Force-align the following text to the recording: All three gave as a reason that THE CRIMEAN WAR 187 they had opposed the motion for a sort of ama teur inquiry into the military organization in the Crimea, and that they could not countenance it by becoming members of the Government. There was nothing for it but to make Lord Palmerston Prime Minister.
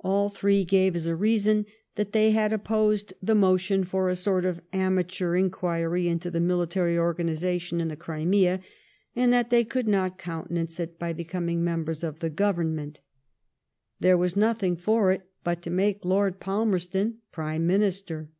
All 0.00 0.30
three 0.30 0.64
gave 0.64 0.96
as 0.96 1.06
a 1.06 1.14
reason 1.14 1.66
that 1.96 2.12
THE 2.12 2.20
CRIMEAN 2.20 2.34
WAR 2.36 2.40
187 2.40 2.40
they 2.40 2.40
had 2.40 2.52
opposed 2.54 3.14
the 3.20 3.34
motion 3.34 3.84
for 3.84 4.08
a 4.08 4.16
sort 4.16 4.46
of 4.46 4.62
ama 4.72 5.04
teur 5.04 5.38
inquiry 5.38 6.08
into 6.08 6.30
the 6.30 6.40
military 6.40 6.96
organization 6.96 7.78
in 7.78 7.88
the 7.88 7.94
Crimea, 7.94 8.62
and 9.14 9.30
that 9.30 9.50
they 9.50 9.64
could 9.64 9.86
not 9.86 10.16
countenance 10.16 10.80
it 10.80 10.98
by 10.98 11.12
becoming 11.12 11.62
members 11.62 12.02
of 12.02 12.20
the 12.20 12.30
Government. 12.30 13.00
There 14.00 14.16
was 14.16 14.36
nothing 14.36 14.74
for 14.74 15.12
it 15.12 15.28
but 15.44 15.60
to 15.60 15.68
make 15.70 16.02
Lord 16.02 16.40
Palmerston 16.40 17.18
Prime 17.30 17.66
Minister. 17.66 18.30